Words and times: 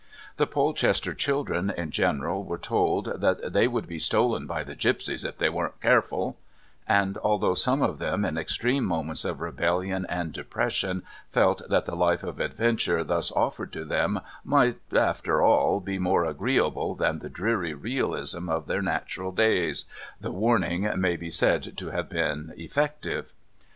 The 0.37 0.47
Polchester 0.47 1.13
children 1.13 1.69
in 1.69 1.91
general 1.91 2.43
were 2.43 2.57
told 2.57 3.21
that 3.21 3.53
"they 3.53 3.67
would 3.67 3.85
be 3.85 3.99
stolen 3.99 4.47
by 4.47 4.63
the 4.63 4.73
gipsies 4.75 5.23
if 5.23 5.37
they 5.37 5.47
weren't 5.47 5.79
careful," 5.79 6.39
and, 6.87 7.19
although 7.19 7.53
some 7.53 7.83
of 7.83 7.99
them 7.99 8.25
in 8.25 8.35
extreme 8.35 8.83
moments 8.83 9.25
of 9.25 9.39
rebellion 9.41 10.07
and 10.09 10.33
depression 10.33 11.03
felt 11.29 11.61
that 11.69 11.85
the 11.85 11.93
life 11.95 12.23
of 12.23 12.39
adventure 12.39 13.03
thus 13.03 13.31
offered 13.33 13.71
to 13.73 13.85
them, 13.85 14.21
might, 14.43 14.77
after 14.91 15.43
all, 15.43 15.79
be 15.79 15.99
more 15.99 16.25
agreeable 16.25 16.95
than 16.95 17.19
the 17.19 17.29
dreary 17.29 17.75
realism 17.75 18.49
of 18.49 18.65
their 18.65 18.81
natural 18.81 19.31
days, 19.31 19.85
the 20.19 20.31
warning 20.31 20.89
may 20.99 21.15
be 21.15 21.29
said 21.29 21.77
to 21.77 21.91
have 21.91 22.09
been 22.09 22.55
effective. 22.57 23.33